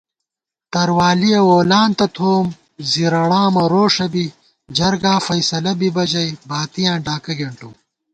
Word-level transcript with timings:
تروالِیَہ 0.71 1.39
وولانتہ 1.49 2.05
تھوووم، 2.15 2.47
زِرَڑامہ 2.91 3.63
روݭہ 3.71 4.07
بی 4.13 4.25
جرگافَیصلہ 4.77 5.73
بِبہ 5.79 6.03
ژَئی، 6.11 6.31
باتِیاں 6.49 6.97
ڈاکہ 7.05 7.33
گېنٹُوم 7.37 7.73